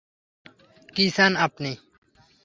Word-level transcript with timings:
কী 0.89 1.05
চান 1.15 1.31
আপনি? 1.45 1.71